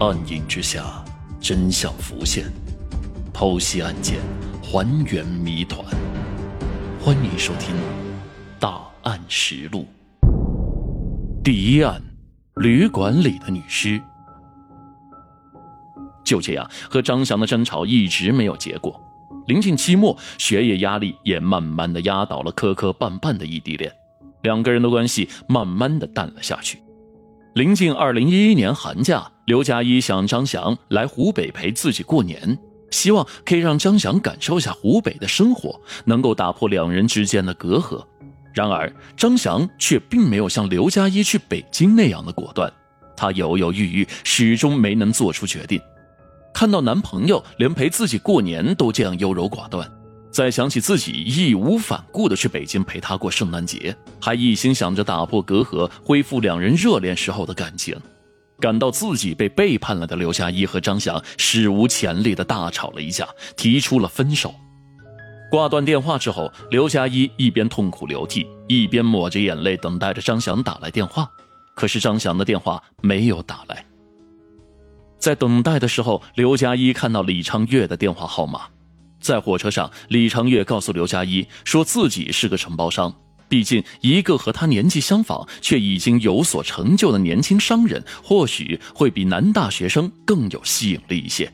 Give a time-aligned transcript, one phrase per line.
[0.00, 1.04] 暗影之下，
[1.42, 2.46] 真相浮现，
[3.34, 4.18] 剖析案件，
[4.62, 5.84] 还原谜团。
[6.98, 7.76] 欢迎收听
[8.58, 9.86] 《大案实录》
[11.44, 12.00] 第一案：
[12.54, 14.00] 旅馆里的女尸。
[16.24, 18.98] 就这样，和张翔的争吵一直没有结果。
[19.48, 23.92] 临近期末，学业压力也慢慢的压倒了磕磕绊绊的异地恋，
[24.44, 26.82] 两个人的关系慢慢的淡了下去。
[27.52, 32.56] 临近二零一一年寒假，刘佳一想张翔来湖北陪自己过年，
[32.92, 38.00] 希望可以让张翔感受一下湖北的生活，能够打破两人之间的隔阂。
[38.54, 42.72] 然而，张翔却并没有像刘佳一去北京那样的果断，
[43.16, 45.80] 他犹犹豫豫，始终没能做出决定。
[46.54, 49.90] 看到男朋友连陪自己过年都这样优柔寡断。
[50.30, 57.96] 再想起自己义无反顾的去北京陪他过圣诞节，还一心想着打破隔阂，恢复两人热恋时候的感情，
[58.60, 64.54] 感到自己被背叛了的刘佳一和张翔史无前例的大吵了一架，提出了分手。
[65.50, 71.28] 挂断电话之后，刘佳一一边痛哭流涕，一边抹着眼泪等待着张翔打来电话。
[71.74, 73.84] 可是张翔的电话没有打来。
[75.18, 78.62] 在等待的时候，刘佳一看到李昌月的电话号码。
[79.18, 83.14] 在火车上，李长月告诉刘佳一，说自己是个承包商。
[83.50, 91.52] 毕竟，一个和他年纪相仿却已经有所成就的年轻商人，或许会比男大学生更有吸引力一些。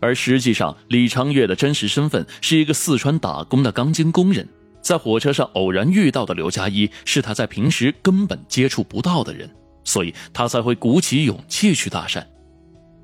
[0.00, 4.48] 而实际上，李昌月的真实身份是一个四川打工的钢筋工人。
[4.80, 9.50] 在火车上偶然遇到的刘佳一，是他在平时根本接触不到的人，
[9.82, 12.22] 所以他才会鼓起勇气去搭讪。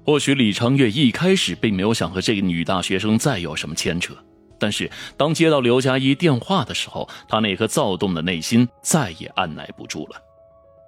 [0.05, 4.15] 或许李昌月一开始并没有想和这个女大学生再有什么牵扯，
[4.63, 10.23] 但是当接到刘佳一电话的时候，他那颗躁动的内心再也按耐不住了。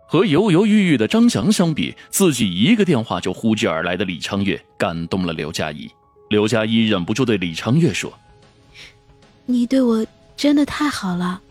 [0.06, 5.90] 和犹犹豫豫的张翔相比，自己一个电话就呼之而来的李昌月感动了刘佳一。
[6.28, 8.16] 刘佳一忍不住对李昌月说
[9.44, 11.42] ：“你对我真的太好了。”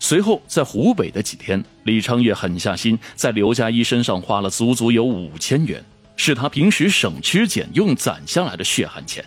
[0.00, 5.84] 随后在湖北的几天，李昌月狠下心，在刘佳一身上花了足足有五千元。
[6.16, 9.22] 是他平时省吃俭用攒下来的血汗钱，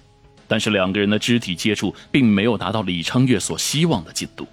[0.49, 4.45] 但是两个人的肢体接触并没有达到李昌月所希望的进度，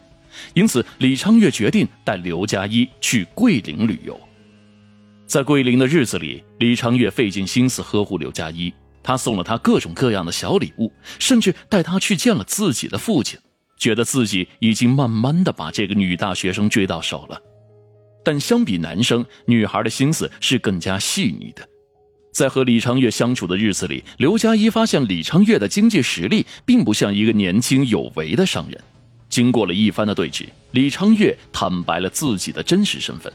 [0.54, 4.20] 因此李昌月决定带刘佳一去桂林旅游。
[5.26, 13.38] 在桂林的日子里，李昌月费尽心思呵护刘佳一，他送了他各种各样的小礼物，甚至带他去见了自己的父亲，
[13.78, 17.40] 觉得自己已经慢慢的把这个女大学生追到手了。
[18.22, 21.66] 但相比男生，女孩的心思是更加细腻的。
[22.36, 28.78] 在和李昌月相处的日子里，刘佳一发现李昌月的经济实力并不像一个年轻有为的商人。
[29.30, 33.32] 经过了一番的对峙，李昌月坦白了自己的真实身份。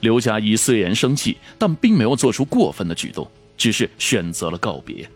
[0.00, 3.26] 刘佳一虽然生气，但并没有做出过分的举动，
[3.56, 5.08] 只是选择了告别。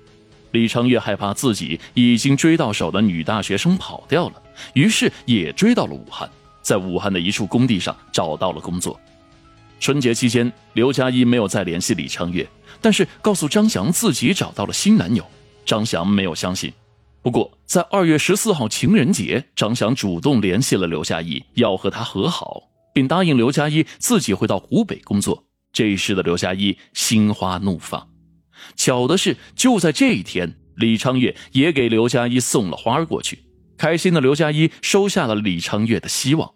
[0.53, 4.43] 李昌月害怕自己已经追到手的女大学生跑掉了，
[4.73, 6.27] 于是也追到了武汉，
[6.63, 8.99] 在武汉的一处工地上找到了工作。
[9.79, 12.49] 春节期间，刘佳一没有再联系李昌月，
[12.81, 15.25] 但是告诉张翔自己找到了新男友。
[15.65, 16.73] 张翔没有相信。
[17.23, 22.63] 不过，在二月十四号情人节，张翔主动联系了刘佳一，要和他和好，
[22.95, 25.45] 并答应刘佳一自己会到湖北工作。
[25.73, 28.09] 这时的刘佳一心花怒放。
[28.77, 33.41] 巧的是，就在这一天，李昌月也给刘佳一送了花过去。
[33.77, 36.55] 开心的刘佳一收下了李昌月的希望。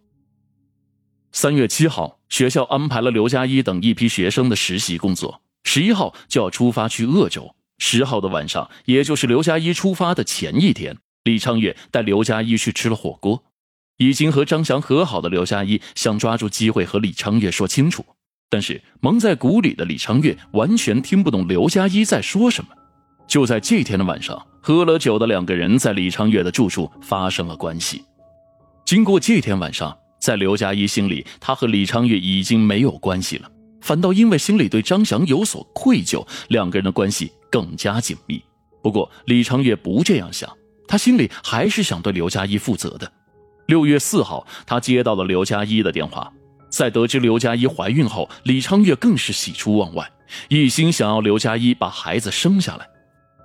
[1.33, 5.43] 三月七号，学校安排了刘佳一等一批学生的实习工作。
[5.65, 7.55] 十一号就要出发去鄂州。
[7.79, 13.43] 十号的晚上，也就是刘佳一出发的前一天，李昌月带刘佳一去吃了火锅。
[13.99, 18.05] 已经和张翔和好的刘佳一想抓住机会和李昌月说清楚，
[18.49, 22.71] 但是蒙在鼓里的李昌月完全听不懂刘佳一在说什么。
[23.27, 28.05] 就在这天的晚上，喝了酒的两个人在李昌月的住处发生了关系。
[28.85, 29.97] 经过这天晚上。
[30.21, 33.51] 在刘佳一心里，他和李昌月已经没有关系了，
[33.81, 38.43] 反倒因为心里对张翔有所愧疚，两个人的关系更加紧密。
[38.83, 40.51] 不过李昌月不这样想，
[40.87, 43.11] 他心里还是想对刘佳一负责的。
[43.67, 46.33] 六月四号，他接到了刘佳一的电话，
[46.69, 50.11] 在得知刘佳一怀孕后，李昌月更是喜出望外，
[50.49, 52.89] 一心想要刘佳一把孩子生下来。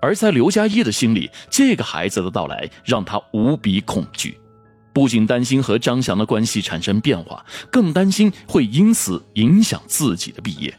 [0.02, 4.38] 而在刘佳一的心里，这个孩子的到来让他无比恐惧。
[4.96, 10.74] 不仅担心和张翔的关系产生变化，更担心会因此影响自己的毕业。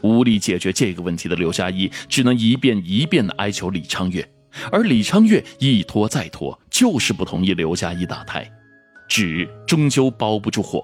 [0.00, 4.26] 无力解决这个问题的刘佳一，只能一遍一遍的哀求李昌月，
[4.70, 8.50] 而李昌月一拖再拖，就是不同意刘佳一打胎。
[9.06, 10.82] 纸终究包不住火。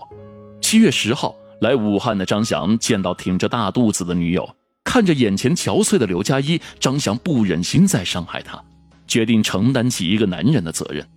[0.61, 4.47] 七月十号，来武汉的张翔见到挺着大肚子的女友，
[4.85, 8.63] 看着眼前憔悴的刘佳一，张翔不忍心再伤害她，
[9.07, 11.09] 决定承担起一个男人的责任。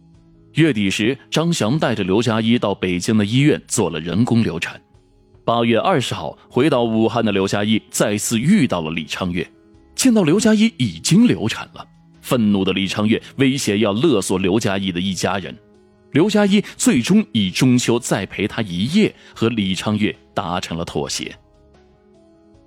[0.53, 4.79] 月底时，张翔带着刘佳一到北京的医院做了人工流产。
[5.45, 9.49] 八月二十号，回到武汉的刘佳一再次遇到了李昌月，
[9.95, 11.87] 见到刘佳一已经流产了，
[12.21, 15.57] 愤怒的李昌月威胁要勒索刘佳一的一家人。
[16.11, 21.33] 刘佳一最终以中秋再陪他一夜和李昌月达成了妥协。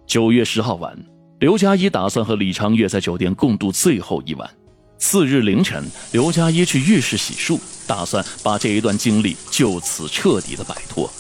[0.07, 0.99] 九月十号晚，
[1.39, 4.51] 刘佳一打算和李昌月在酒店共度最后一晚。
[4.99, 11.11] 次日凌晨，刘佳一去浴室洗漱，打算把这一段经历就此彻底的摆脱。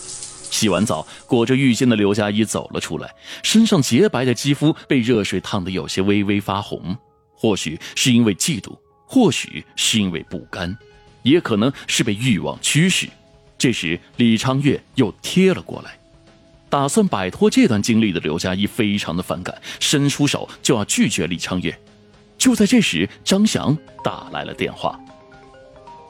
[0.50, 3.12] 洗完澡，裹着浴巾的刘佳一走了出来，
[3.42, 6.96] 身上洁白的肌肤被热水烫得有些微微发红，
[7.34, 10.76] 或许是因为嫉妒，或许是因为不甘，
[11.22, 13.08] 也可能是被欲望驱使。
[13.58, 15.98] 这时，李昌月又贴了过来。
[16.70, 21.76] 打算摆脱这段经历的刘佳一非常的反感，伸出手就要拒绝李昌月。
[22.44, 23.74] 就在这时，张翔
[24.04, 25.00] 打来了电话。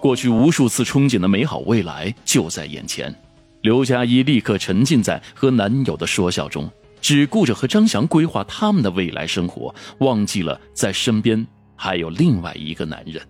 [0.01, 3.15] 过去无数次憧憬的美好未来就在眼前，
[3.63, 6.69] 刘佳一立刻沉浸在和男友的说笑中，
[7.01, 11.47] 只顾着和张翔规划他们的未来生活，忘记了在身边
[11.77, 13.25] 还有另外一个男人。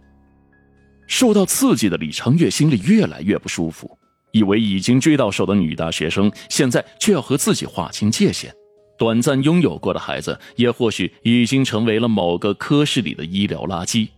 [1.07, 3.99] 受到刺激的李长月心里越来越不舒服。
[4.33, 8.51] 以为已经追到手的女大学生，现在却要和自己划清界限。
[8.97, 14.09] 短暂拥有过的孩子，也或许已经成为了某个科室里的医疗垃圾。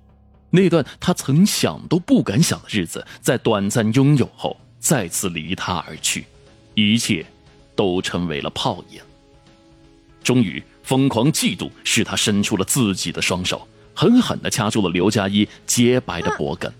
[0.50, 6.24] 那段他曾想都不敢想的日子，在短暂拥有后，再次离他而去，
[6.74, 7.24] 一切
[7.74, 9.00] 都成为了泡影。
[10.22, 16.70] 终于，疯狂嫉妒使他伸出了自己的双手，狠狠地掐住了刘佳一洁白的脖颈。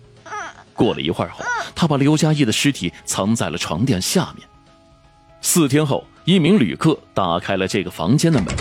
[0.74, 1.44] 过了一会儿后，
[1.74, 4.46] 他把刘佳一的尸体藏在了床垫下面。
[5.40, 8.52] 四天后，一名旅客打开了这个房间的门，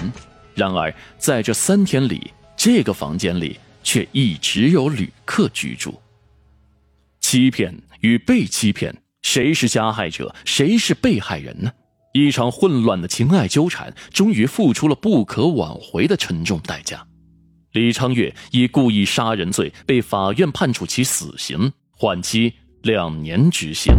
[0.53, 5.99] 然而在这三天里，这个房间里却一直有旅客居住。
[7.19, 11.71] 欺骗与被欺骗，谁是加害者，谁是被害人呢？
[12.13, 17.03] 一场混乱的情爱纠缠，终于付出了不可挽回的沉重代价。
[17.71, 21.73] 李昌月以故意杀人罪被法院判处其死刑。
[21.97, 22.53] 缓期
[22.83, 23.91] 两年执行。